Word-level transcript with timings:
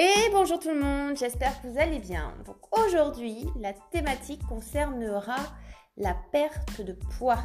Et 0.00 0.30
bonjour 0.30 0.60
tout 0.60 0.68
le 0.68 0.80
monde, 0.80 1.16
j'espère 1.16 1.60
que 1.60 1.66
vous 1.66 1.76
allez 1.76 1.98
bien. 1.98 2.32
Donc 2.46 2.58
aujourd'hui, 2.70 3.48
la 3.58 3.72
thématique 3.72 4.46
concernera 4.46 5.38
la 5.96 6.14
perte 6.30 6.80
de 6.80 6.92
poids. 6.92 7.42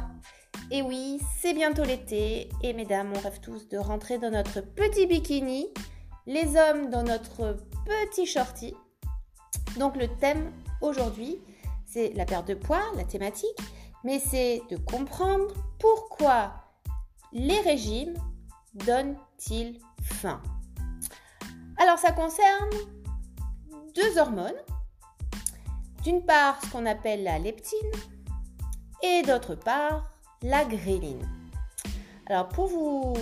Et 0.70 0.80
oui, 0.80 1.20
c'est 1.40 1.52
bientôt 1.52 1.82
l'été 1.82 2.48
et 2.62 2.72
mesdames, 2.72 3.12
on 3.12 3.18
rêve 3.18 3.40
tous 3.40 3.68
de 3.68 3.76
rentrer 3.76 4.18
dans 4.18 4.30
notre 4.30 4.60
petit 4.60 5.08
bikini, 5.08 5.66
les 6.26 6.56
hommes 6.56 6.90
dans 6.90 7.02
notre 7.02 7.56
petit 7.84 8.24
shorty. 8.24 8.72
Donc 9.76 9.96
le 9.96 10.06
thème 10.06 10.52
aujourd'hui, 10.80 11.40
c'est 11.84 12.12
la 12.14 12.24
perte 12.24 12.46
de 12.46 12.54
poids, 12.54 12.84
la 12.94 13.02
thématique, 13.02 13.58
mais 14.04 14.20
c'est 14.20 14.62
de 14.70 14.76
comprendre 14.76 15.52
pourquoi 15.80 16.52
les 17.32 17.58
régimes 17.62 18.14
donnent-ils 18.74 19.80
faim. 20.04 20.40
Alors 21.84 21.98
ça 21.98 22.12
concerne 22.12 22.70
deux 23.94 24.16
hormones. 24.16 24.56
D'une 26.02 26.24
part, 26.24 26.58
ce 26.64 26.70
qu'on 26.70 26.86
appelle 26.86 27.22
la 27.24 27.38
leptine 27.38 27.90
et 29.02 29.20
d'autre 29.20 29.54
part, 29.54 30.10
la 30.40 30.64
gréline. 30.64 31.28
Alors 32.24 32.48
pour 32.48 32.68
vous 32.68 33.12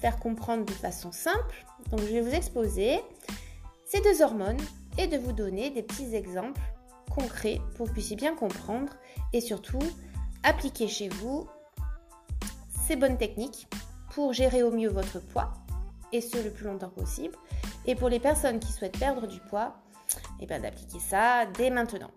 faire 0.00 0.20
comprendre 0.20 0.64
de 0.64 0.70
façon 0.70 1.10
simple, 1.10 1.66
donc 1.90 1.98
je 1.98 2.12
vais 2.12 2.20
vous 2.20 2.32
exposer 2.32 3.00
ces 3.86 4.00
deux 4.02 4.22
hormones 4.22 4.62
et 4.98 5.08
de 5.08 5.18
vous 5.18 5.32
donner 5.32 5.70
des 5.70 5.82
petits 5.82 6.14
exemples 6.14 6.62
concrets 7.10 7.60
pour 7.74 7.86
que 7.86 7.88
vous 7.88 7.94
puissiez 7.94 8.14
bien 8.14 8.36
comprendre 8.36 8.92
et 9.32 9.40
surtout 9.40 9.82
appliquer 10.44 10.86
chez 10.86 11.08
vous 11.08 11.48
ces 12.86 12.94
bonnes 12.94 13.18
techniques 13.18 13.66
pour 14.10 14.32
gérer 14.32 14.62
au 14.62 14.70
mieux 14.70 14.90
votre 14.90 15.18
poids 15.18 15.65
et 16.16 16.20
ce 16.20 16.42
le 16.42 16.50
plus 16.50 16.66
longtemps 16.66 16.88
possible 16.88 17.36
et 17.86 17.94
pour 17.94 18.08
les 18.08 18.18
personnes 18.18 18.58
qui 18.58 18.72
souhaitent 18.72 18.98
perdre 18.98 19.26
du 19.26 19.38
poids, 19.40 19.74
et 20.40 20.44
eh 20.44 20.46
bien 20.46 20.60
d'appliquer 20.60 20.98
ça 20.98 21.46
dès 21.46 21.70
maintenant. 21.70 22.10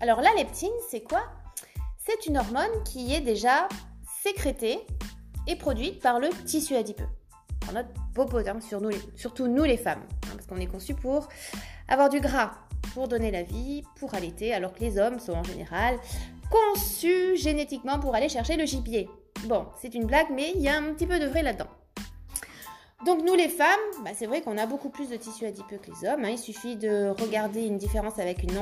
Alors 0.00 0.20
la 0.20 0.32
leptine, 0.34 0.70
c'est 0.90 1.02
quoi? 1.02 1.22
C'est 1.98 2.26
une 2.26 2.38
hormone 2.38 2.82
qui 2.84 3.14
est 3.14 3.20
déjà 3.20 3.68
sécrétée 4.22 4.80
et 5.46 5.56
produite 5.56 6.00
par 6.00 6.18
le 6.18 6.28
tissu 6.46 6.76
adipeux, 6.76 7.08
par 7.60 7.72
notre 7.74 7.90
popotin, 8.14 8.60
sur 8.60 8.80
nous, 8.80 8.90
surtout 9.16 9.48
nous 9.48 9.64
les 9.64 9.76
femmes, 9.76 10.02
hein, 10.24 10.34
parce 10.34 10.46
qu'on 10.46 10.56
est 10.56 10.66
conçu 10.66 10.94
pour 10.94 11.28
avoir 11.88 12.08
du 12.08 12.20
gras, 12.20 12.52
pour 12.94 13.08
donner 13.08 13.30
la 13.30 13.42
vie, 13.42 13.82
pour 13.96 14.14
allaiter, 14.14 14.54
alors 14.54 14.72
que 14.72 14.80
les 14.80 14.98
hommes 14.98 15.18
sont 15.18 15.34
en 15.34 15.44
général 15.44 15.98
conçus 16.50 17.36
génétiquement 17.36 17.98
pour 18.00 18.14
aller 18.14 18.28
chercher 18.28 18.56
le 18.56 18.66
gibier. 18.66 19.08
Bon, 19.44 19.66
c'est 19.80 19.94
une 19.94 20.06
blague, 20.06 20.28
mais 20.32 20.52
il 20.54 20.60
y 20.60 20.68
a 20.68 20.76
un 20.76 20.92
petit 20.92 21.06
peu 21.06 21.18
de 21.18 21.26
vrai 21.26 21.42
là-dedans. 21.42 21.68
Donc 23.06 23.22
nous 23.24 23.34
les 23.34 23.48
femmes, 23.48 23.80
bah, 24.04 24.10
c'est 24.14 24.26
vrai 24.26 24.42
qu'on 24.42 24.58
a 24.58 24.66
beaucoup 24.66 24.90
plus 24.90 25.08
de 25.08 25.16
tissu 25.16 25.46
adipeux 25.46 25.78
que 25.78 25.90
les 25.90 26.08
hommes. 26.08 26.24
Hein. 26.24 26.30
Il 26.32 26.38
suffit 26.38 26.76
de 26.76 27.08
regarder 27.08 27.62
une 27.62 27.78
différence 27.78 28.18
avec 28.18 28.42
une 28.42 28.52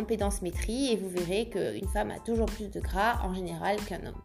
métrie 0.42 0.92
et 0.92 0.97
vous 0.97 1.08
verrez 1.08 1.48
qu'une 1.48 1.89
femme 1.89 2.12
a 2.12 2.20
toujours 2.20 2.47
plus 2.47 2.69
de 2.69 2.78
gras 2.78 3.19
en 3.25 3.34
général 3.34 3.77
qu'un 3.84 4.06
homme. 4.06 4.22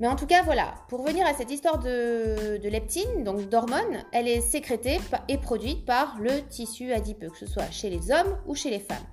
Mais 0.00 0.08
en 0.08 0.16
tout 0.16 0.26
cas, 0.26 0.42
voilà, 0.42 0.74
pour 0.88 1.02
revenir 1.02 1.24
à 1.24 1.34
cette 1.34 1.50
histoire 1.50 1.78
de, 1.78 2.60
leptine, 2.68 3.22
donc 3.22 3.48
d'hormone, 3.48 4.04
elle 4.12 4.28
est 4.28 4.40
sécrétée 4.40 4.98
et 5.28 5.38
produite 5.38 5.86
par 5.86 6.18
le 6.20 6.42
tissu 6.48 6.92
adipeux, 6.92 7.30
que 7.30 7.38
ce 7.38 7.46
soit 7.46 7.70
chez 7.70 7.88
les 7.88 8.10
hommes 8.10 8.36
ou 8.46 8.54
chez 8.54 8.70
les 8.70 8.80
femmes. 8.80 9.06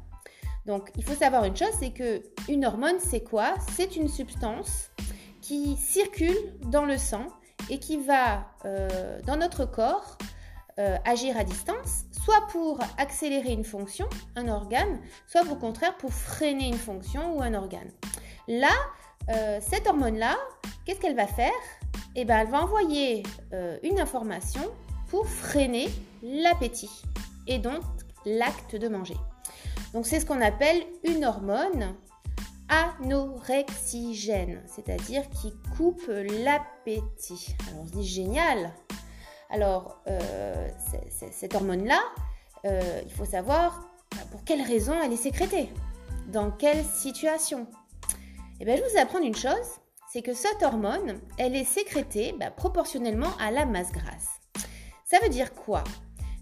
Donc 0.65 0.89
il 0.97 1.03
faut 1.03 1.13
savoir 1.13 1.45
une 1.45 1.55
chose, 1.55 1.71
c'est 1.79 1.91
que 1.91 2.23
une 2.49 2.65
hormone, 2.65 2.95
c'est 2.99 3.23
quoi? 3.23 3.53
C'est 3.75 3.95
une 3.95 4.07
substance 4.07 4.89
qui 5.41 5.77
circule 5.77 6.55
dans 6.65 6.85
le 6.85 6.97
sang 6.97 7.27
et 7.69 7.79
qui 7.79 7.97
va 7.97 8.45
euh, 8.65 9.19
dans 9.25 9.35
notre 9.35 9.65
corps 9.65 10.17
euh, 10.79 10.97
agir 11.05 11.37
à 11.37 11.43
distance, 11.43 12.05
soit 12.11 12.47
pour 12.51 12.79
accélérer 12.97 13.51
une 13.51 13.63
fonction, 13.63 14.07
un 14.35 14.47
organe, 14.47 14.99
soit 15.27 15.43
au 15.51 15.55
contraire 15.55 15.95
pour 15.97 16.11
freiner 16.11 16.67
une 16.67 16.77
fonction 16.77 17.37
ou 17.37 17.41
un 17.41 17.53
organe. 17.53 17.91
Là, 18.47 18.73
euh, 19.29 19.59
cette 19.61 19.87
hormone-là, 19.87 20.35
qu'est-ce 20.85 20.99
qu'elle 20.99 21.15
va 21.15 21.27
faire? 21.27 21.51
Eh 22.15 22.25
bien, 22.25 22.39
elle 22.39 22.49
va 22.49 22.63
envoyer 22.63 23.23
une 23.81 23.99
information 23.99 24.61
pour 25.09 25.27
freiner 25.27 25.89
l'appétit 26.21 27.03
et 27.47 27.57
donc 27.57 27.81
l'acte 28.25 28.75
de 28.75 28.87
manger. 28.87 29.17
Donc 29.93 30.05
c'est 30.05 30.19
ce 30.19 30.25
qu'on 30.25 30.41
appelle 30.41 30.83
une 31.03 31.25
hormone 31.25 31.95
anorexigène, 32.73 34.61
c'est-à-dire 34.65 35.29
qui 35.29 35.53
coupe 35.77 36.07
l'appétit. 36.07 37.55
Alors 37.67 37.81
on 37.81 37.85
se 37.85 37.91
dit 37.91 38.07
génial. 38.07 38.73
Alors 39.49 40.01
euh, 40.07 40.69
cette 41.31 41.53
hormone-là, 41.53 42.01
euh, 42.65 43.01
il 43.05 43.11
faut 43.11 43.25
savoir 43.25 43.83
pour 44.31 44.43
quelle 44.43 44.61
raison 44.61 44.93
elle 45.03 45.13
est 45.13 45.17
sécrétée, 45.17 45.69
dans 46.27 46.51
quelle 46.51 46.83
situation. 46.83 47.67
Et 48.59 48.61
eh 48.61 48.65
bien 48.65 48.75
je 48.75 48.81
vous 48.81 48.99
apprendre 48.99 49.25
une 49.25 49.35
chose, 49.35 49.79
c'est 50.11 50.21
que 50.21 50.33
cette 50.33 50.61
hormone, 50.63 51.19
elle 51.37 51.55
est 51.55 51.65
sécrétée 51.65 52.35
bah, 52.39 52.51
proportionnellement 52.51 53.35
à 53.39 53.51
la 53.51 53.65
masse 53.65 53.91
grasse. 53.91 54.39
Ça 55.05 55.17
veut 55.21 55.29
dire 55.29 55.53
quoi? 55.53 55.83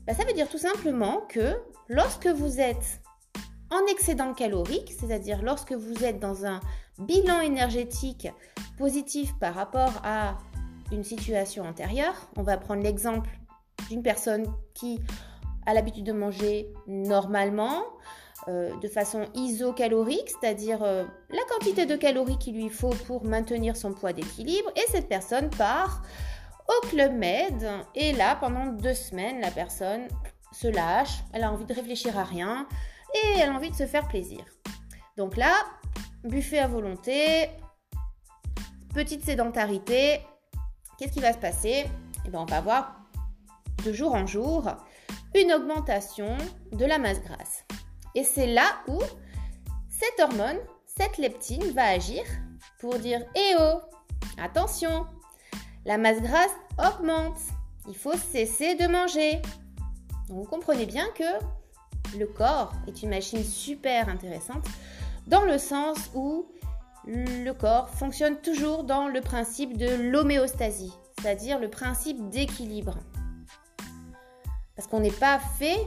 Bah, 0.05 0.13
Ça 0.13 0.23
veut 0.25 0.33
dire 0.33 0.49
tout 0.49 0.57
simplement 0.57 1.21
que 1.29 1.61
lorsque 1.87 2.27
vous 2.27 2.59
êtes 2.59 3.01
en 3.71 3.85
excédent 3.89 4.33
calorique, 4.33 4.93
c'est-à-dire 4.99 5.41
lorsque 5.41 5.71
vous 5.71 6.03
êtes 6.03 6.19
dans 6.19 6.45
un 6.45 6.59
bilan 6.99 7.39
énergétique 7.39 8.27
positif 8.77 9.33
par 9.39 9.55
rapport 9.55 9.93
à 10.03 10.37
une 10.91 11.03
situation 11.03 11.63
antérieure. 11.63 12.15
On 12.35 12.43
va 12.43 12.57
prendre 12.57 12.83
l'exemple 12.83 13.29
d'une 13.89 14.03
personne 14.03 14.45
qui 14.73 14.99
a 15.65 15.73
l'habitude 15.73 16.03
de 16.03 16.11
manger 16.11 16.73
normalement, 16.87 17.83
euh, 18.47 18.75
de 18.79 18.87
façon 18.87 19.25
isocalorique, 19.35 20.29
c'est-à-dire 20.29 20.83
euh, 20.83 21.05
la 21.29 21.41
quantité 21.49 21.85
de 21.85 21.95
calories 21.95 22.37
qu'il 22.39 22.55
lui 22.55 22.69
faut 22.69 22.93
pour 23.07 23.23
maintenir 23.23 23.77
son 23.77 23.93
poids 23.93 24.13
d'équilibre, 24.13 24.69
et 24.75 24.91
cette 24.91 25.07
personne 25.07 25.49
part 25.49 26.01
au 26.67 26.87
Club 26.87 27.13
Med, 27.13 27.69
et 27.95 28.13
là, 28.13 28.35
pendant 28.35 28.65
deux 28.67 28.93
semaines, 28.93 29.39
la 29.41 29.51
personne 29.51 30.07
se 30.51 30.67
lâche, 30.67 31.19
elle 31.33 31.43
a 31.43 31.51
envie 31.51 31.65
de 31.65 31.73
réfléchir 31.73 32.17
à 32.17 32.23
rien, 32.23 32.67
et 33.13 33.39
elle 33.39 33.49
a 33.49 33.53
envie 33.53 33.71
de 33.71 33.75
se 33.75 33.85
faire 33.85 34.07
plaisir. 34.07 34.43
Donc 35.17 35.37
là, 35.37 35.53
buffet 36.23 36.59
à 36.59 36.67
volonté, 36.67 37.49
petite 38.93 39.23
sédentarité, 39.23 40.21
qu'est-ce 40.97 41.13
qui 41.13 41.19
va 41.19 41.33
se 41.33 41.37
passer? 41.37 41.85
Eh 42.25 42.29
bien, 42.29 42.41
on 42.41 42.45
va 42.45 42.61
voir 42.61 42.95
de 43.83 43.93
jour 43.93 44.13
en 44.13 44.25
jour 44.25 44.65
une 45.35 45.53
augmentation 45.53 46.37
de 46.71 46.85
la 46.85 46.99
masse 46.99 47.21
grasse. 47.21 47.65
Et 48.15 48.23
c'est 48.23 48.47
là 48.47 48.65
où 48.87 48.99
cette 49.89 50.19
hormone, 50.19 50.57
cette 50.85 51.17
leptine, 51.17 51.71
va 51.71 51.85
agir 51.85 52.23
pour 52.79 52.99
dire 52.99 53.21
Eh 53.35 53.55
oh, 53.59 53.79
attention, 54.37 55.05
la 55.85 55.97
masse 55.97 56.21
grasse 56.21 56.51
augmente, 56.77 57.39
il 57.87 57.95
faut 57.95 58.17
cesser 58.17 58.75
de 58.75 58.87
manger. 58.87 59.41
Donc 60.27 60.37
vous 60.37 60.49
comprenez 60.49 60.85
bien 60.85 61.07
que 61.15 61.23
le 62.17 62.25
corps 62.25 62.73
est 62.87 63.03
une 63.03 63.09
machine 63.09 63.43
super 63.43 64.09
intéressante 64.09 64.65
dans 65.27 65.43
le 65.43 65.57
sens 65.57 65.97
où 66.13 66.45
le 67.05 67.51
corps 67.51 67.89
fonctionne 67.89 68.37
toujours 68.37 68.83
dans 68.83 69.07
le 69.07 69.21
principe 69.21 69.77
de 69.77 70.11
l'homéostasie, 70.11 70.93
c'est-à-dire 71.19 71.59
le 71.59 71.69
principe 71.69 72.29
d'équilibre. 72.29 72.97
Parce 74.75 74.87
qu'on 74.87 74.99
n'est 74.99 75.11
pas 75.11 75.39
fait 75.39 75.77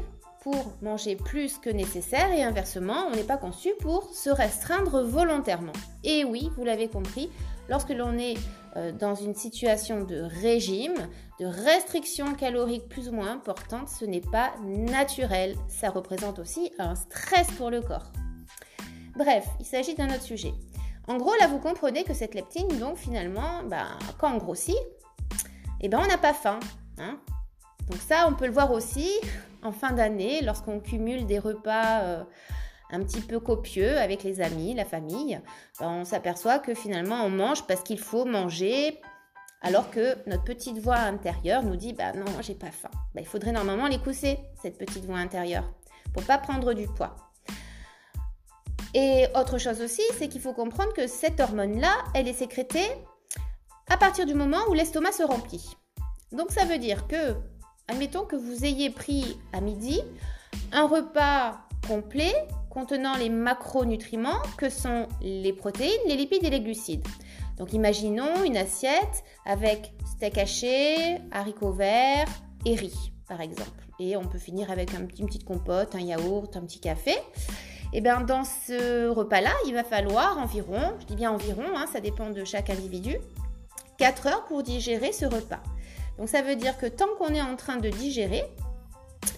pour 0.43 0.73
manger 0.83 1.17
plus 1.17 1.59
que 1.59 1.71
nécessaire 1.71 2.31
et 2.33 2.43
inversement, 2.43 3.07
on 3.11 3.17
n'est 3.17 3.23
pas 3.23 3.39
conçu 3.39 3.71
pour 3.81 4.11
se 4.15 4.29
restreindre 4.29 5.03
volontairement. 5.03 5.73
Et 6.05 6.25
oui, 6.25 6.51
vous 6.57 6.65
l'avez 6.65 6.89
compris, 6.89 7.31
lorsque 7.69 7.91
l'on 7.91 8.19
est 8.19 8.37
dans 8.99 9.15
une 9.15 9.34
situation 9.34 10.04
de 10.04 10.21
régime, 10.43 10.95
de 11.41 11.47
restriction 11.47 12.34
calorique 12.34 12.89
plus 12.89 13.09
ou 13.09 13.13
moins 13.13 13.31
importante, 13.31 13.89
ce 13.89 14.04
n'est 14.04 14.21
pas 14.21 14.53
naturel. 14.63 15.57
Ça 15.69 15.91
représente 15.91 16.39
aussi 16.39 16.72
un 16.78 16.95
stress 16.95 17.51
pour 17.53 17.71
le 17.71 17.81
corps. 17.81 18.13
Bref, 19.16 19.47
il 19.60 19.66
s'agit 19.66 19.95
d'un 19.95 20.09
autre 20.09 20.22
sujet. 20.22 20.53
En 21.07 21.16
gros, 21.19 21.34
là, 21.39 21.47
vous 21.47 21.59
comprenez 21.59 22.03
que 22.04 22.15
cette 22.15 22.34
leptine, 22.34 22.69
donc 22.78 22.97
finalement, 22.97 23.63
ben, 23.65 23.87
quand 24.19 24.33
on 24.34 24.39
grossit, 24.39 24.77
eh 25.81 25.89
ben, 25.89 26.01
on 26.03 26.07
n'a 26.07 26.19
pas 26.19 26.34
faim. 26.34 26.59
Hein. 26.98 27.19
donc 27.91 28.01
ça, 28.01 28.27
on 28.28 28.34
peut 28.34 28.47
le 28.47 28.53
voir 28.53 28.71
aussi 28.71 29.10
en 29.63 29.72
fin 29.72 29.93
d'année, 29.93 30.43
lorsqu'on 30.43 30.81
cumule 30.81 31.27
des 31.27 31.39
repas 31.39 32.01
euh, 32.03 32.25
un 32.95 33.03
petit 33.03 33.21
peu 33.21 33.41
copieux 33.41 33.99
avec 33.99 34.23
les 34.23 34.41
amis, 34.41 34.75
la 34.75 34.85
famille, 34.85 35.41
ben, 35.81 35.89
on 35.89 36.05
s'aperçoit 36.05 36.59
que 36.59 36.75
finalement 36.75 37.25
on 37.25 37.31
mange 37.31 37.67
parce 37.67 37.83
qu'il 37.83 37.99
faut 37.99 38.25
manger, 38.25 39.01
alors 39.63 39.91
que 39.91 40.17
notre 40.29 40.45
petite 40.45 40.79
voix 40.79 40.97
intérieure 40.97 41.63
nous 41.63 41.77
dit 41.77 41.93
bah 41.93 42.13
non, 42.13 42.25
j'ai 42.41 42.55
pas 42.55 42.71
faim. 42.71 42.91
Ben, 43.15 43.23
il 43.23 43.27
faudrait 43.27 43.53
normalement 43.53 43.89
l'écousser, 43.89 44.39
cette 44.63 44.79
petite 44.79 45.05
voix 45.05 45.19
intérieure, 45.19 45.71
pour 46.13 46.23
pas 46.23 46.39
prendre 46.39 46.73
du 46.73 46.87
poids. 46.87 47.17
Et 48.95 49.27
autre 49.35 49.59
chose 49.59 49.81
aussi, 49.81 50.03
c'est 50.17 50.29
qu'il 50.29 50.41
faut 50.41 50.53
comprendre 50.53 50.93
que 50.93 51.09
cette 51.09 51.41
hormone-là, 51.41 51.93
elle 52.15 52.29
est 52.29 52.33
sécrétée 52.33 52.89
à 53.89 53.97
partir 53.97 54.25
du 54.25 54.35
moment 54.35 54.61
où 54.69 54.75
l'estomac 54.75 55.13
se 55.13 55.25
remplit. 55.25 55.77
Donc 56.31 56.53
ça 56.53 56.65
veut 56.65 56.79
dire 56.79 57.09
que 57.09 57.35
admettons 57.89 58.25
que 58.25 58.37
vous 58.37 58.65
ayez 58.65 58.91
pris 58.91 59.37
à 59.53 59.61
midi 59.61 60.01
un 60.73 60.87
repas 60.87 61.59
complet 61.87 62.35
contenant 62.74 63.16
les 63.16 63.30
macronutriments 63.30 64.42
que 64.59 64.68
sont 64.68 65.06
les 65.22 65.53
protéines, 65.53 65.92
les 66.06 66.16
lipides 66.16 66.44
et 66.44 66.50
les 66.50 66.60
glucides. 66.60 67.06
Donc 67.56 67.72
imaginons 67.72 68.42
une 68.44 68.56
assiette 68.56 69.22
avec 69.47 69.92
steak 70.04 70.36
haché, 70.38 71.18
haricots 71.30 71.72
verts 71.72 72.28
et 72.66 72.74
riz, 72.74 73.12
par 73.28 73.41
exemple. 73.41 73.71
Et 74.00 74.16
on 74.16 74.24
peut 74.24 74.38
finir 74.38 74.72
avec 74.72 74.92
une 74.92 75.06
petite 75.06 75.44
compote, 75.44 75.94
un 75.94 76.00
yaourt, 76.00 76.56
un 76.56 76.62
petit 76.62 76.80
café. 76.80 77.12
Et 77.92 77.98
eh 77.98 78.00
bien 78.00 78.21
dans 78.22 78.42
ce 78.42 79.06
repas-là, 79.06 79.53
il 79.68 79.74
va 79.74 79.84
falloir 79.84 80.36
environ, 80.38 80.94
je 80.98 81.06
dis 81.06 81.15
bien 81.15 81.30
environ, 81.30 81.62
hein, 81.76 81.86
ça 81.92 82.00
dépend 82.00 82.30
de 82.30 82.44
chaque 82.44 82.68
individu, 82.68 83.18
4 83.98 84.26
heures 84.26 84.44
pour 84.47 84.65
digérer 84.65 85.12
ce 85.12 85.26
repas. 85.26 85.62
Donc 86.18 86.28
ça 86.28 86.42
veut 86.42 86.56
dire 86.56 86.76
que 86.76 86.86
tant 86.86 87.06
qu'on 87.18 87.32
est 87.32 87.41
en 87.41 87.54
train 87.54 87.76
de 87.76 87.88
digérer, 87.88 88.42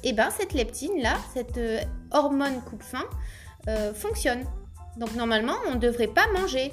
et 0.02 0.10
eh 0.10 0.12
ben 0.12 0.30
cette 0.30 0.52
leptine 0.52 1.00
là, 1.02 1.16
cette 1.34 1.58
euh, 1.58 1.80
hormone 2.10 2.62
coupe-faim 2.62 3.04
euh, 3.68 3.92
fonctionne. 3.92 4.44
Donc 4.96 5.14
normalement, 5.14 5.54
on 5.66 5.74
ne 5.74 5.80
devrait 5.80 6.06
pas 6.06 6.26
manger. 6.32 6.72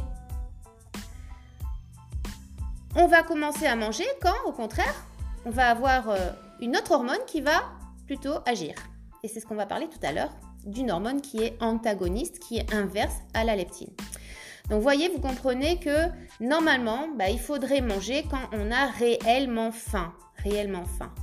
On 2.96 3.08
va 3.08 3.24
commencer 3.24 3.66
à 3.66 3.76
manger 3.76 4.06
quand, 4.22 4.36
au 4.46 4.52
contraire, 4.52 4.94
on 5.46 5.50
va 5.50 5.70
avoir 5.70 6.10
euh, 6.10 6.18
une 6.62 6.78
autre 6.78 6.92
hormone 6.92 7.20
qui 7.28 7.42
va 7.42 7.64
plutôt 8.06 8.36
agir. 8.46 8.76
Et 9.24 9.28
c'est 9.28 9.40
ce 9.40 9.46
qu'on 9.46 9.56
va 9.56 9.66
parler 9.66 9.90
tout 9.90 10.06
à 10.06 10.12
l'heure 10.12 10.32
d'une 10.66 10.92
hormone 10.92 11.22
qui 11.22 11.44
est 11.44 11.58
antagoniste, 11.62 12.40
qui 12.40 12.58
est 12.58 12.74
inverse 12.74 13.16
à 13.34 13.44
la 13.44 13.56
leptine. 13.56 13.90
Donc 14.70 14.82
voyez, 14.82 15.10
vous 15.10 15.20
comprenez 15.20 15.80
que 15.80 16.08
normalement, 16.40 17.08
bah, 17.18 17.30
il 17.30 17.40
faudrait 17.40 17.82
manger 17.82 18.24
quand 18.30 18.50
on 18.54 18.72
a 18.72 18.86
réellement 18.86 19.72
faim. 19.72 20.14
Réellement 20.38 20.86
faim. 20.86 21.14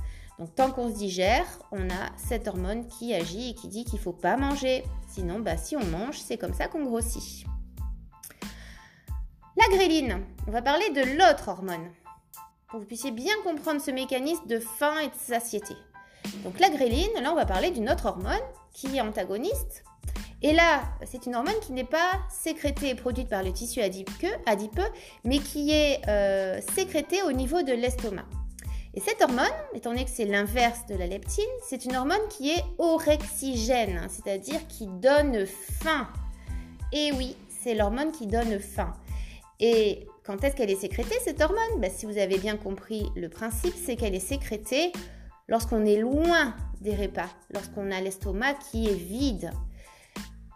Donc 0.41 0.55
tant 0.55 0.71
qu'on 0.71 0.89
se 0.89 0.95
digère, 0.95 1.45
on 1.71 1.87
a 1.91 2.09
cette 2.17 2.47
hormone 2.47 2.87
qui 2.87 3.13
agit 3.13 3.51
et 3.51 3.53
qui 3.53 3.67
dit 3.67 3.85
qu'il 3.85 3.99
ne 3.99 4.03
faut 4.03 4.11
pas 4.11 4.37
manger. 4.37 4.83
Sinon, 5.07 5.37
bah, 5.37 5.55
si 5.55 5.77
on 5.77 5.85
mange, 5.85 6.17
c'est 6.17 6.39
comme 6.39 6.55
ça 6.55 6.67
qu'on 6.67 6.83
grossit. 6.83 7.45
La 9.55 9.77
gréline, 9.77 10.19
on 10.47 10.51
va 10.51 10.63
parler 10.63 10.89
de 10.89 11.15
l'autre 11.15 11.49
hormone. 11.49 11.91
Pour 12.67 12.79
que 12.79 12.83
vous 12.83 12.87
puissiez 12.87 13.11
bien 13.11 13.35
comprendre 13.43 13.79
ce 13.81 13.91
mécanisme 13.91 14.47
de 14.47 14.57
faim 14.57 14.97
et 15.03 15.09
de 15.09 15.13
satiété. 15.15 15.75
Donc 16.43 16.59
la 16.59 16.71
gréline, 16.71 17.21
là 17.21 17.31
on 17.31 17.35
va 17.35 17.45
parler 17.45 17.69
d'une 17.69 17.87
autre 17.87 18.07
hormone 18.07 18.41
qui 18.73 18.97
est 18.97 19.01
antagoniste. 19.01 19.83
Et 20.41 20.53
là, 20.53 20.81
c'est 21.05 21.27
une 21.27 21.35
hormone 21.35 21.59
qui 21.61 21.71
n'est 21.71 21.83
pas 21.83 22.19
sécrétée 22.31 22.89
et 22.89 22.95
produite 22.95 23.29
par 23.29 23.43
le 23.43 23.53
tissu 23.53 23.79
adipeux, 23.79 24.89
mais 25.23 25.37
qui 25.37 25.69
est 25.69 26.01
euh, 26.07 26.59
sécrétée 26.73 27.21
au 27.21 27.31
niveau 27.31 27.61
de 27.61 27.73
l'estomac. 27.73 28.25
Et 28.93 28.99
cette 28.99 29.21
hormone, 29.21 29.45
étant 29.73 29.91
donné 29.91 30.03
que 30.03 30.11
c'est 30.11 30.25
l'inverse 30.25 30.85
de 30.87 30.95
la 30.95 31.07
leptine, 31.07 31.43
c'est 31.67 31.85
une 31.85 31.95
hormone 31.95 32.27
qui 32.29 32.49
est 32.49 32.63
orexigène, 32.77 33.97
hein, 33.97 34.07
c'est-à-dire 34.09 34.67
qui 34.67 34.87
donne 34.87 35.45
faim. 35.45 36.09
Et 36.91 37.13
oui, 37.13 37.37
c'est 37.47 37.73
l'hormone 37.73 38.11
qui 38.11 38.27
donne 38.27 38.59
faim. 38.59 38.93
Et 39.61 40.07
quand 40.25 40.43
est-ce 40.43 40.55
qu'elle 40.55 40.71
est 40.71 40.81
sécrétée, 40.81 41.15
cette 41.23 41.39
hormone? 41.39 41.79
Ben, 41.79 41.89
Si 41.89 42.05
vous 42.05 42.17
avez 42.17 42.37
bien 42.37 42.57
compris 42.57 43.05
le 43.15 43.29
principe, 43.29 43.73
c'est 43.75 43.95
qu'elle 43.95 44.15
est 44.15 44.19
sécrétée 44.19 44.91
lorsqu'on 45.47 45.85
est 45.85 45.97
loin 45.97 46.53
des 46.81 46.95
repas, 46.95 47.29
lorsqu'on 47.53 47.91
a 47.91 48.01
l'estomac 48.01 48.55
qui 48.71 48.87
est 48.87 48.95
vide, 48.95 49.51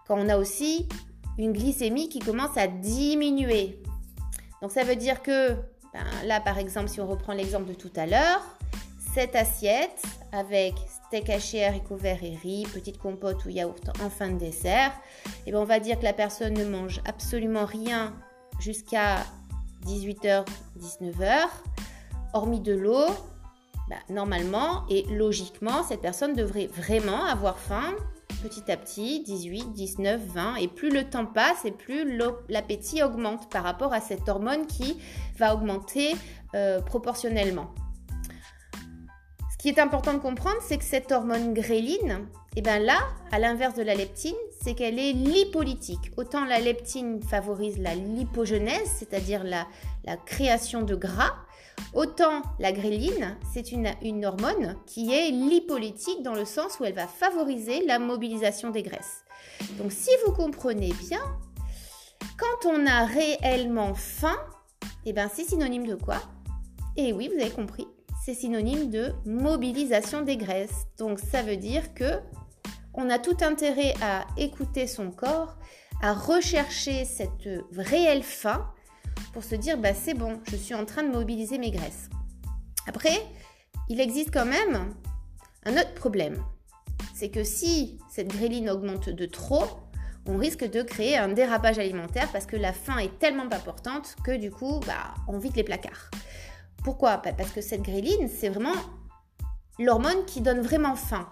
quand 0.07 0.19
on 0.19 0.27
a 0.27 0.37
aussi 0.37 0.89
une 1.37 1.53
glycémie 1.53 2.09
qui 2.09 2.19
commence 2.19 2.57
à 2.57 2.67
diminuer. 2.67 3.81
Donc 4.61 4.71
ça 4.71 4.83
veut 4.83 4.95
dire 4.95 5.21
que 5.21 5.55
ben, 5.95 6.27
là, 6.27 6.42
par 6.42 6.57
exemple, 6.57 6.89
si 6.89 7.00
on 7.00 7.07
reprend 7.07 7.31
l'exemple 7.31 7.69
de 7.69 7.74
tout 7.74 7.92
à 7.95 8.06
l'heure, 8.06 8.42
cette 9.13 9.33
assiette 9.33 10.03
avec 10.33 10.74
steak 11.07 11.30
haché, 11.30 11.63
haricots 11.63 11.95
verts 11.95 12.21
et 12.21 12.36
riz, 12.36 12.68
petite 12.74 12.97
compote 12.97 13.45
ou 13.45 13.50
yaourt 13.50 13.89
en 14.03 14.09
fin 14.09 14.27
de 14.27 14.38
dessert, 14.38 14.92
et 15.25 15.30
eh 15.47 15.51
ben, 15.53 15.59
on 15.59 15.63
va 15.63 15.80
dire 15.80 15.97
que 15.97 16.03
la 16.03 16.12
personne 16.12 16.53
ne 16.53 16.65
mange 16.65 17.00
absolument 17.06 17.63
rien 17.63 18.13
jusqu'à 18.59 19.19
18h, 19.86 20.45
19h, 20.77 21.47
hormis 22.33 22.59
de 22.59 22.74
l'eau, 22.74 23.06
ben, 23.88 24.00
normalement 24.09 24.83
et 24.89 25.03
logiquement, 25.03 25.83
cette 25.83 26.01
personne 26.01 26.33
devrait 26.33 26.68
vraiment 26.68 27.24
avoir 27.24 27.57
faim 27.57 27.95
petit 28.41 28.71
à 28.71 28.77
petit, 28.77 29.23
18, 29.23 29.73
19, 29.73 30.21
20, 30.33 30.55
et 30.55 30.67
plus 30.67 30.89
le 30.89 31.03
temps 31.03 31.25
passe 31.25 31.65
et 31.65 31.71
plus 31.71 32.17
l'appétit 32.49 33.03
augmente 33.03 33.49
par 33.49 33.63
rapport 33.63 33.93
à 33.93 34.01
cette 34.01 34.27
hormone 34.29 34.67
qui 34.67 34.97
va 35.37 35.55
augmenter 35.55 36.15
euh, 36.53 36.81
proportionnellement. 36.81 37.73
Ce 39.51 39.57
qui 39.57 39.69
est 39.69 39.79
important 39.79 40.13
de 40.13 40.19
comprendre, 40.19 40.57
c'est 40.61 40.77
que 40.77 40.83
cette 40.83 41.11
hormone 41.11 41.53
gréline, 41.53 42.27
et 42.55 42.59
eh 42.59 42.61
bien 42.61 42.79
là, 42.79 42.99
à 43.31 43.39
l'inverse 43.39 43.75
de 43.75 43.83
la 43.83 43.95
leptine, 43.95 44.35
c'est 44.61 44.75
qu'elle 44.75 44.97
est 44.97 45.11
lipolytique. 45.11 46.11
Autant 46.15 46.45
la 46.45 46.59
leptine 46.59 47.21
favorise 47.21 47.77
la 47.79 47.95
lipogenèse, 47.95 48.89
c'est-à-dire 48.97 49.43
la, 49.43 49.67
la 50.05 50.15
création 50.15 50.81
de 50.81 50.95
gras, 50.95 51.33
Autant 51.94 52.42
la 52.60 52.74
gréline, 52.74 53.38
c'est 53.54 53.72
une, 53.72 54.25
hormone 54.25 54.75
qui 54.86 55.13
est 55.13 55.31
lipolytique 55.31 56.24
dans 56.24 56.33
le 56.33 56.44
sens 56.44 56.80
où 56.80 56.86
elle 56.86 56.94
va 56.94 57.07
favoriser 57.07 57.86
la 57.86 58.00
mobilisation 58.00 58.69
des 58.69 58.83
graisses. 58.83 59.24
Donc 59.77 59.92
si 59.92 60.10
vous 60.25 60.33
comprenez 60.33 60.94
bien, 61.07 61.22
quand 62.38 62.69
on 62.69 62.86
a 62.86 63.06
réellement 63.06 63.94
faim, 63.94 64.36
eh 65.06 65.13
ben 65.13 65.30
c'est 65.33 65.45
synonyme 65.45 65.88
de 65.88 65.95
quoi? 65.95 66.18
Eh 66.98 67.13
oui, 67.13 67.30
vous 67.33 67.42
avez 67.42 67.51
compris, 67.51 67.88
c'est 68.25 68.33
synonyme 68.33 68.89
de 68.89 69.13
mobilisation 69.25 70.21
des 70.21 70.36
graisses. 70.36 70.88
Donc 70.98 71.19
ça 71.19 71.44
veut 71.44 71.57
dire 71.57 71.94
que 71.94 72.19
on 72.94 73.10
a 73.10 73.19
tout 73.19 73.38
intérêt 73.42 73.94
à 74.01 74.25
écouter 74.38 74.88
son 74.88 75.12
corps, 75.12 75.57
à 76.01 76.13
rechercher 76.13 77.06
cette 77.06 77.50
réelle 77.78 78.24
faim 78.24 78.69
pour 79.33 79.44
se 79.44 79.56
dire 79.56 79.77
bah, 79.77 79.94
c'est 79.94 80.13
bon, 80.13 80.39
je 80.50 80.56
suis 80.56 80.73
en 80.73 80.85
train 80.85 81.03
de 81.03 81.12
mobiliser 81.12 81.57
mes 81.57 81.71
graisses. 81.71 82.09
Après, 82.88 83.25
il 83.89 84.00
existe 84.00 84.31
quand 84.31 84.45
même 84.45 84.94
un 85.65 85.73
autre 85.73 85.94
problème. 85.94 86.44
C'est 87.13 87.29
que 87.29 87.44
si 87.44 87.97
cette 88.09 88.27
gréline 88.27 88.69
augmente 88.69 89.09
de 89.09 89.25
trop, 89.25 89.65
on 90.27 90.38
risque 90.38 90.69
de 90.69 90.81
créer 90.81 91.17
un 91.17 91.29
dérapage 91.29 91.79
alimentaire 91.79 92.29
parce 92.31 92.45
que 92.45 92.56
la 92.56 92.73
faim 92.73 92.97
est 92.97 93.19
tellement 93.19 93.44
importante 93.44 94.15
que 94.23 94.35
du 94.35 94.51
coup, 94.51 94.79
bah, 94.88 95.13
on 95.27 95.38
vide 95.38 95.56
les 95.56 95.63
placards. 95.63 96.09
Pourquoi? 96.83 97.18
Bah, 97.18 97.33
Parce 97.33 97.51
que 97.51 97.61
cette 97.61 97.81
gréline, 97.81 98.28
c'est 98.28 98.49
vraiment 98.49 98.75
l'hormone 99.80 100.25
qui 100.25 100.42
donne 100.42 100.61
vraiment 100.61 100.95
faim. 100.95 101.30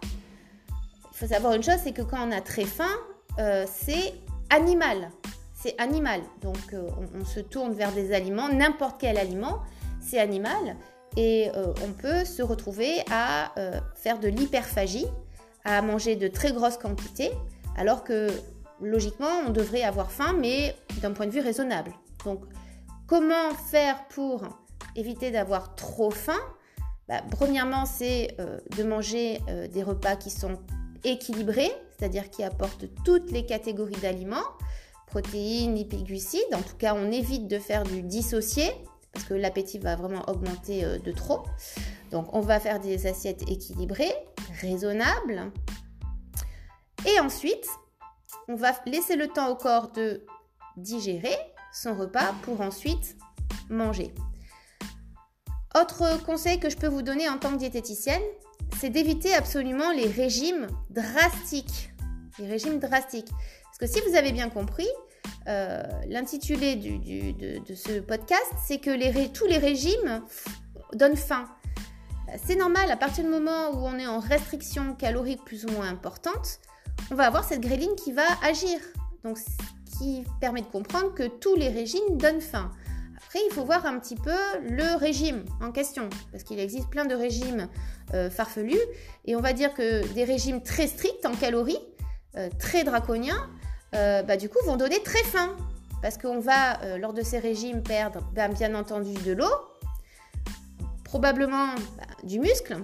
Il 1.11 1.17
faut 1.17 1.27
savoir 1.27 1.53
une 1.53 1.63
chose, 1.63 1.79
c'est 1.83 1.93
que 1.93 2.01
quand 2.01 2.27
on 2.27 2.31
a 2.31 2.41
très 2.41 2.65
faim, 2.65 2.89
euh, 3.39 3.65
c'est 3.67 4.13
animal 4.49 5.09
c'est 5.63 5.79
animal. 5.79 6.21
Donc 6.41 6.57
euh, 6.73 6.89
on, 7.15 7.23
se 7.23 7.39
tourne 7.39 7.73
vers 7.73 7.93
des 7.93 8.13
aliments, 8.13 8.49
n'importe 8.49 8.99
quel 8.99 9.17
aliment, 9.17 9.61
c'est 10.01 10.19
animal. 10.19 10.75
Et 11.15 11.49
euh, 11.55 11.73
on 11.85 11.91
peut 11.93 12.25
se 12.25 12.41
retrouver 12.41 13.01
à 13.09 13.57
euh, 13.57 13.79
faire 13.95 14.19
de 14.19 14.27
l'hyperphagie, 14.27 15.05
à 15.63 15.81
manger 15.81 16.17
de 16.17 16.27
très 16.27 16.51
grosses 16.51 16.77
quantités, 16.77 17.31
alors 17.77 18.03
que 18.03 18.27
logiquement 18.81 19.31
on 19.47 19.51
devrait 19.51 19.83
avoir 19.83 20.11
faim, 20.11 20.35
mais 20.37 20.75
d'un 21.01 21.11
point 21.11 21.27
de 21.27 21.31
vue 21.31 21.39
raisonnable. 21.39 21.93
Donc 22.25 22.43
comment 23.07 23.51
faire 23.69 24.05
pour 24.09 24.43
éviter 24.97 25.31
d'avoir 25.31 25.75
trop 25.75 26.11
faim? 26.11 26.39
Bah, 27.07 27.21
Premièrement, 27.31 27.85
c'est 27.85 28.35
de 28.75 28.83
manger 28.83 29.39
des 29.71 29.83
repas 29.83 30.15
qui 30.17 30.29
sont 30.29 30.57
équilibrés, 31.05 31.71
c'est-à-dire 31.97 32.29
qui 32.29 32.43
apportent 32.43 32.85
toutes 33.05 33.31
les 33.31 33.45
catégories 33.45 33.99
d'aliments 34.01 34.43
protéines, 35.13 35.75
lipides, 35.75 36.05
glucides. 36.05 36.55
En 36.55 36.63
tout 36.63 36.75
cas, 36.75 36.95
on 36.95 37.11
évite 37.11 37.47
de 37.47 37.59
faire 37.59 37.83
du 37.83 38.01
dissocié 38.01 38.71
parce 39.11 39.25
que 39.25 39.35
l'appétit 39.35 39.77
va 39.77 39.95
vraiment 39.95 40.27
augmenter 40.27 40.83
euh, 40.83 40.97
de 40.97 41.11
trop. 41.11 41.43
Donc, 42.09 42.33
on 42.33 42.41
va 42.41 42.59
faire 42.59 42.79
des 42.79 43.05
assiettes 43.05 43.43
équilibrées, 43.47 44.11
raisonnables. 44.59 45.51
Et 47.05 47.19
ensuite, 47.19 47.67
on 48.47 48.55
va 48.55 48.71
laisser 48.87 49.15
le 49.15 49.27
temps 49.27 49.49
au 49.49 49.55
corps 49.55 49.91
de 49.91 50.25
digérer 50.77 51.37
son 51.71 51.93
repas 51.93 52.33
pour 52.41 52.61
ensuite 52.61 53.15
manger. 53.69 54.11
Autre 55.79 56.23
conseil 56.25 56.59
que 56.59 56.71
je 56.71 56.77
peux 56.77 56.87
vous 56.87 57.03
donner 57.03 57.29
en 57.29 57.37
tant 57.37 57.51
que 57.51 57.57
diététicienne, 57.57 58.21
c'est 58.79 58.89
d'éviter 58.89 59.35
absolument 59.35 59.91
les 59.91 60.07
régimes 60.07 60.67
drastiques. 60.89 61.91
Les 62.39 62.47
régimes 62.47 62.79
drastiques. 62.79 63.29
Parce 63.79 63.91
que 63.91 63.99
si 63.99 64.07
vous 64.07 64.15
avez 64.15 64.31
bien 64.31 64.49
compris, 64.49 64.87
euh, 65.47 65.81
l'intitulé 66.07 66.75
de, 66.75 67.75
ce 67.75 67.99
podcast, 67.99 68.53
c'est 68.65 68.77
que 68.77 69.27
tous 69.29 69.47
les 69.47 69.57
régimes 69.57 70.21
donnent 70.93 71.17
faim. 71.17 71.45
C'est 72.45 72.55
normal, 72.55 72.91
à 72.91 72.97
partir 72.97 73.23
du 73.23 73.31
moment 73.31 73.71
où 73.71 73.85
on 73.85 73.97
est 73.97 74.05
en 74.05 74.19
restriction 74.19 74.93
calorique 74.93 75.43
plus 75.43 75.65
ou 75.65 75.71
moins 75.71 75.87
importante, 75.87 76.59
on 77.11 77.15
va 77.15 77.25
avoir 77.25 77.43
cette 77.43 77.61
gréline 77.61 77.95
qui 77.95 78.11
va 78.11 78.23
agir. 78.43 78.79
Donc, 79.23 79.39
ce 79.39 79.97
qui 79.97 80.23
permet 80.39 80.61
de 80.61 80.67
comprendre 80.67 81.13
que 81.15 81.27
tous 81.27 81.55
les 81.55 81.69
régimes 81.69 82.17
donnent 82.17 82.41
faim. 82.41 82.71
Après, 83.17 83.39
il 83.49 83.53
faut 83.53 83.65
voir 83.65 83.87
un 83.87 83.97
petit 83.97 84.15
peu 84.15 84.37
le 84.61 84.97
régime 84.97 85.45
en 85.61 85.71
question, 85.71 86.09
parce 86.31 86.43
qu'il 86.43 86.59
existe 86.59 86.89
plein 86.89 87.05
de 87.05 87.15
régimes 87.15 87.67
euh, 88.13 88.29
farfelus, 88.29 88.77
et 89.25 89.35
on 89.35 89.41
va 89.41 89.53
dire 89.53 89.73
que 89.73 90.05
des 90.13 90.23
régimes 90.23 90.61
très 90.61 90.85
stricts 90.85 91.25
en 91.25 91.33
calories, 91.33 91.79
euh, 92.37 92.49
très 92.59 92.83
draconiens, 92.83 93.49
euh, 93.93 94.23
bah, 94.23 94.37
du 94.37 94.49
coup, 94.49 94.59
vont 94.65 94.77
donner 94.77 95.01
très 95.03 95.23
faim, 95.23 95.55
parce 96.01 96.17
qu'on 96.17 96.39
va, 96.39 96.97
lors 96.97 97.13
de 97.13 97.21
ces 97.21 97.39
régimes, 97.39 97.81
perdre 97.81 98.19
ben, 98.33 98.51
bien 98.51 98.75
entendu 98.75 99.13
de 99.13 99.31
l'eau, 99.31 99.53
probablement 101.03 101.67
bah, 101.97 102.03
du 102.23 102.39
muscle, 102.39 102.77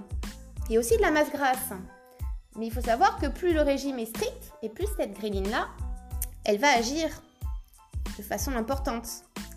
et 0.69 0.77
aussi 0.77 0.95
de 0.97 1.01
la 1.01 1.11
masse 1.11 1.31
grasse. 1.31 1.73
Mais 2.57 2.67
il 2.67 2.73
faut 2.73 2.81
savoir 2.81 3.19
que 3.19 3.27
plus 3.27 3.53
le 3.53 3.61
régime 3.61 3.99
est 3.99 4.05
strict, 4.05 4.53
et 4.61 4.69
plus 4.69 4.87
cette 4.97 5.13
gréline-là, 5.13 5.67
elle 6.45 6.59
va 6.59 6.69
agir 6.69 7.09
de 8.17 8.23
façon 8.23 8.55
importante 8.55 9.07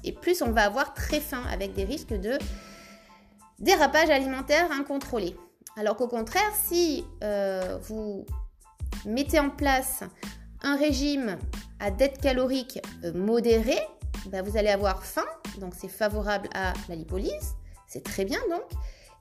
et 0.04 0.12
plus 0.12 0.42
on 0.42 0.50
va 0.50 0.64
avoir 0.64 0.94
très 0.94 1.20
faim 1.20 1.42
avec 1.50 1.74
des 1.74 1.84
risques 1.84 2.12
de 2.12 2.38
dérapage 3.58 4.10
alimentaire 4.10 4.70
incontrôlé. 4.72 5.36
Alors 5.76 5.96
qu'au 5.96 6.08
contraire, 6.08 6.52
si 6.64 7.04
euh, 7.22 7.78
vous 7.82 8.26
mettez 9.06 9.40
en 9.40 9.50
place 9.50 10.04
un 10.62 10.76
régime 10.76 11.38
à 11.80 11.90
dette 11.90 12.20
calorique 12.20 12.80
euh, 13.04 13.12
modérée, 13.12 13.80
bah, 14.26 14.42
vous 14.42 14.56
allez 14.56 14.68
avoir 14.68 15.04
faim, 15.04 15.26
donc 15.58 15.74
c'est 15.78 15.88
favorable 15.88 16.48
à 16.54 16.72
la 16.88 16.94
lipolyse, 16.94 17.54
c'est 17.86 18.04
très 18.04 18.24
bien 18.24 18.40
donc. 18.50 18.62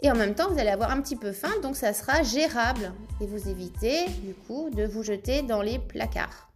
Et 0.04 0.10
en 0.10 0.16
même 0.16 0.34
temps, 0.34 0.50
vous 0.50 0.58
allez 0.58 0.70
avoir 0.70 0.90
un 0.90 1.00
petit 1.00 1.16
peu 1.16 1.32
faim, 1.32 1.52
donc 1.62 1.76
ça 1.76 1.94
sera 1.94 2.24
gérable. 2.24 2.92
Et 3.20 3.28
vous 3.28 3.50
évitez 3.50 4.08
du 4.24 4.34
coup 4.34 4.72
de 4.72 4.84
vous 4.84 5.04
jeter 5.04 5.44
dans 5.44 5.62
les 5.62 5.78
placards. 5.78 6.50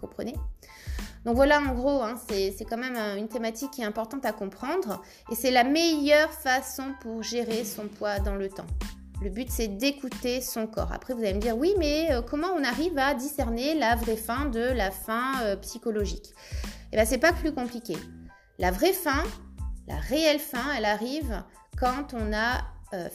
Comprenez? 0.00 0.34
Donc 1.24 1.36
voilà, 1.36 1.60
en 1.60 1.74
gros, 1.74 2.02
hein, 2.02 2.16
c'est 2.28 2.64
quand 2.68 2.76
même 2.76 2.96
euh, 2.96 3.16
une 3.16 3.28
thématique 3.28 3.70
qui 3.72 3.82
est 3.82 3.84
importante 3.84 4.24
à 4.24 4.32
comprendre 4.32 5.02
et 5.30 5.36
c'est 5.36 5.52
la 5.52 5.62
meilleure 5.62 6.30
façon 6.30 6.94
pour 7.00 7.22
gérer 7.22 7.64
son 7.64 7.86
poids 7.86 8.18
dans 8.18 8.34
le 8.34 8.48
temps. 8.48 8.66
Le 9.20 9.30
but, 9.30 9.48
c'est 9.50 9.68
d'écouter 9.68 10.40
son 10.40 10.66
corps. 10.66 10.92
Après, 10.92 11.14
vous 11.14 11.20
allez 11.20 11.34
me 11.34 11.40
dire, 11.40 11.56
oui, 11.56 11.74
mais 11.78 12.12
euh, 12.12 12.22
comment 12.22 12.48
on 12.56 12.64
arrive 12.64 12.96
à 12.98 13.14
discerner 13.14 13.74
la 13.74 13.94
vraie 13.94 14.16
faim 14.16 14.46
de 14.46 14.60
la 14.60 14.90
faim 14.90 15.34
euh, 15.42 15.56
psychologique? 15.56 16.32
Eh 16.92 16.96
bien, 16.96 17.04
c'est 17.04 17.18
pas 17.18 17.32
plus 17.32 17.52
compliqué. 17.52 17.96
La 18.58 18.70
vraie 18.70 18.92
faim, 18.92 19.22
la 19.86 19.96
réelle 19.96 20.38
faim, 20.38 20.64
elle 20.76 20.84
arrive 20.84 21.42
quand 21.78 22.14
on 22.14 22.32
a 22.32 22.62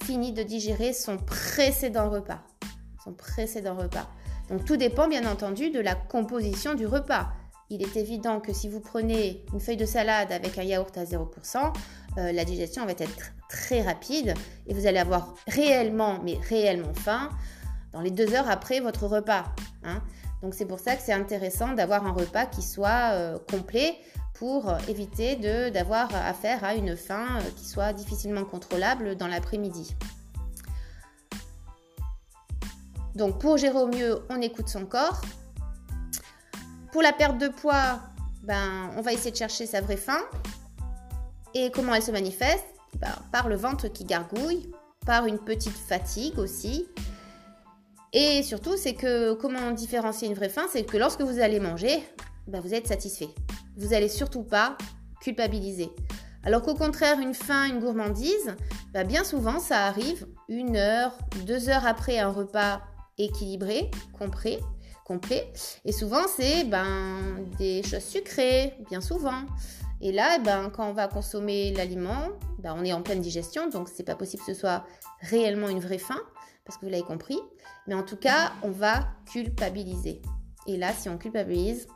fini 0.04 0.32
de 0.32 0.42
digérer 0.42 0.92
son 0.92 1.18
précédent 1.18 2.10
repas. 2.10 2.40
Son 3.04 3.14
précédent 3.14 3.76
repas. 3.76 4.10
Donc, 4.50 4.66
tout 4.66 4.76
dépend, 4.76 5.08
bien 5.08 5.30
entendu, 5.30 5.70
de 5.70 5.80
la 5.80 5.94
composition 5.94 6.74
du 6.74 6.88
repas 6.88 7.28
il 7.70 7.82
est 7.82 7.98
évident 7.98 8.40
que 8.40 8.54
si 8.54 8.70
vous 8.70 8.80
prenez 8.80 9.44
une 9.54 9.60
feuille 9.60 9.78
de 9.78 9.86
salade 9.86 10.32
avec 10.32 10.58
un 10.58 10.64
yaourt 10.64 10.98
à 10.98 11.04
0%, 11.04 11.74
euh, 12.18 12.32
la 12.32 12.46
digestion 12.46 12.86
va 12.86 12.92
être 12.92 13.32
très 13.50 13.82
rapide 13.82 14.34
et 14.68 14.74
vous 14.74 14.88
allez 14.88 15.00
avoir 15.00 15.36
réellement, 15.48 16.20
mais 16.24 16.38
réellement 16.50 16.94
faim 16.94 17.30
dans 17.92 18.02
les 18.02 18.12
deux 18.12 18.34
heures 18.34 18.50
après 18.50 18.80
votre 18.80 19.06
repas. 19.08 19.46
Hein. 19.84 20.02
Donc 20.42 20.54
c'est 20.54 20.66
pour 20.66 20.80
ça 20.80 20.96
que 20.96 21.02
c'est 21.02 21.14
intéressant 21.14 21.74
d'avoir 21.74 22.06
un 22.06 22.12
repas 22.12 22.46
qui 22.46 22.62
soit 22.62 23.12
euh, 23.14 23.38
complet 23.50 23.98
pour 24.34 24.72
éviter 24.88 25.36
d'avoir 25.72 26.14
affaire 26.16 26.64
à 26.64 26.76
une 26.76 26.96
faim 26.96 27.26
euh, 27.40 27.50
qui 27.56 27.66
soit 27.66 27.92
difficilement 27.92 28.46
contrôlable 28.46 29.16
dans 29.16 29.28
l'après-midi. 29.28 29.96
Donc 33.16 33.40
pour 33.40 33.58
gérer 33.58 33.80
au 33.80 33.88
mieux, 33.88 34.20
on 34.30 34.42
écoute 34.42 34.70
son 34.70 34.86
corps, 34.86 35.22
pour 36.98 37.04
la 37.04 37.14
perte 37.14 37.38
de 37.38 37.48
poids, 37.48 38.00
ben, 38.42 38.90
on 38.98 39.02
va 39.02 39.14
essayer 39.14 39.30
de 39.30 39.36
chercher 39.36 39.68
sa 39.68 39.82
vraie 39.82 39.98
faim. 39.98 40.18
Et 41.54 41.70
comment 41.70 41.94
elle 41.94 42.02
se 42.02 42.10
manifeste? 42.10 42.66
Ben, 43.00 43.14
Par 43.32 43.50
le 43.50 43.56
ventre 43.56 43.88
qui 43.88 44.04
gargouille, 44.04 44.72
par 45.06 45.28
une 45.28 45.38
petite 45.38 45.78
fatigue 45.78 46.40
aussi. 46.40 46.88
Et 48.14 48.42
surtout, 48.42 48.78
c'est 48.78 48.96
que 48.96 49.36
comment 49.36 49.70
différencier 49.70 50.28
une 50.28 50.34
vraie 50.34 50.50
faim 50.50 50.64
C'est 50.72 50.86
que 50.86 50.98
lorsque 50.98 51.22
vous 51.22 51.40
allez 51.40 51.60
manger, 51.60 52.04
ben, 52.48 52.62
vous 52.62 52.74
êtes 52.74 52.88
satisfait. 52.88 53.30
Vous 53.78 53.90
n'allez 53.90 54.10
surtout 54.10 54.42
pas 54.42 54.76
culpabiliser. 55.22 55.92
Alors 56.44 56.64
qu'au 56.64 56.74
contraire, 56.74 57.20
une 57.20 57.36
faim, 57.36 57.66
une 57.66 57.80
gourmandise, 57.80 58.56
ben, 58.92 59.06
bien 59.06 59.24
souvent, 59.24 59.60
ça 59.60 59.86
arrive 59.86 60.26
une 60.50 60.76
heure, 60.76 61.16
deux 61.46 61.70
heures 61.70 61.86
après 61.86 62.18
un 62.18 62.32
repas 62.32 62.82
équilibré, 63.20 63.92
compris, 64.18 64.58
complet. 65.08 65.52
Et 65.86 65.94
souvent, 65.94 66.28
c'est 66.28 66.66
ben, 66.66 67.20
des 67.58 67.82
choses 67.82 68.04
sucrées, 68.04 68.74
bien 68.90 69.00
souvent. 69.00 69.44
Et 70.02 70.12
là, 70.12 70.38
ben, 70.40 70.70
quand 70.70 70.90
on 70.90 70.94
va 70.94 71.08
consommer 71.08 71.74
l'aliment, 71.74 72.30
ben, 72.60 72.76
on 72.78 72.84
est 72.84 72.94
en 72.94 73.02
pleine 73.02 73.22
digestion, 73.22 73.70
donc 73.70 73.88
c'est 73.88 74.04
pas 74.04 74.16
possible 74.16 74.44
que 74.46 74.54
ce 74.54 74.60
soit 74.60 74.84
réellement 75.22 75.70
une 75.70 75.80
vraie 75.80 75.98
faim, 75.98 76.20
parce 76.66 76.78
que 76.78 76.86
vous 76.86 76.92
l'avez 76.92 77.04
compris. 77.04 77.40
Mais 77.88 77.96
en 77.96 78.04
tout 78.04 78.18
cas, 78.18 78.52
on 78.64 78.70
va 78.70 79.08
culpabiliser. 79.32 80.22
Et 80.68 80.76
là, 80.76 80.92
si 80.94 81.08
on 81.08 81.18
culpabilise, 81.18 81.88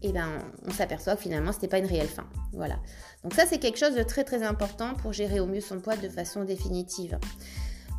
et 0.00 0.10
eh 0.10 0.12
ben, 0.12 0.28
on 0.64 0.70
s'aperçoit 0.70 1.16
que 1.16 1.22
finalement, 1.22 1.50
ce 1.50 1.56
n'était 1.56 1.66
pas 1.68 1.78
une 1.78 1.86
réelle 1.86 2.06
faim. 2.06 2.28
Voilà. 2.52 2.76
Donc 3.24 3.34
ça, 3.34 3.46
c'est 3.46 3.58
quelque 3.58 3.78
chose 3.78 3.96
de 3.96 4.04
très 4.04 4.22
très 4.22 4.44
important 4.44 4.94
pour 4.94 5.12
gérer 5.12 5.40
au 5.40 5.46
mieux 5.46 5.60
son 5.60 5.80
poids 5.80 5.96
de 5.96 6.08
façon 6.08 6.44
définitive. 6.44 7.18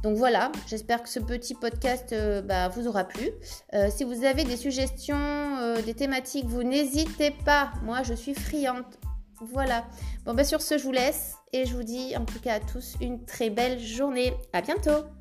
Donc 0.03 0.15
voilà, 0.15 0.51
j'espère 0.67 1.03
que 1.03 1.09
ce 1.09 1.19
petit 1.19 1.55
podcast 1.55 2.13
euh, 2.13 2.41
bah, 2.41 2.69
vous 2.69 2.87
aura 2.87 3.03
plu. 3.03 3.29
Euh, 3.73 3.89
si 3.93 4.03
vous 4.03 4.23
avez 4.23 4.45
des 4.45 4.55
suggestions, 4.55 5.17
euh, 5.17 5.81
des 5.81 5.93
thématiques, 5.93 6.45
vous 6.45 6.63
n'hésitez 6.63 7.31
pas. 7.31 7.71
Moi, 7.83 8.03
je 8.03 8.13
suis 8.13 8.33
friande. 8.33 8.83
Voilà. 9.41 9.85
Bon, 10.25 10.33
bah, 10.33 10.43
sur 10.43 10.61
ce, 10.61 10.77
je 10.77 10.83
vous 10.83 10.91
laisse 10.91 11.35
et 11.51 11.65
je 11.65 11.75
vous 11.75 11.83
dis 11.83 12.15
en 12.15 12.25
tout 12.25 12.39
cas 12.39 12.55
à 12.55 12.59
tous 12.59 12.95
une 13.01 13.25
très 13.25 13.49
belle 13.49 13.79
journée. 13.79 14.33
À 14.53 14.61
bientôt! 14.61 15.18